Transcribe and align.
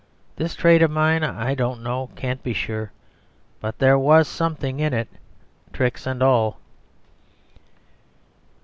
This 0.35 0.55
trade 0.55 0.81
of 0.81 0.89
mine 0.89 1.23
I 1.23 1.53
don't 1.53 1.83
know, 1.83 2.09
can't 2.15 2.41
be 2.41 2.53
sure 2.53 2.91
But 3.59 3.77
there 3.77 3.99
was 3.99 4.27
something 4.27 4.79
in 4.79 4.95
it, 4.95 5.07
tricks 5.73 6.07
and 6.07 6.23
all!" 6.23 6.57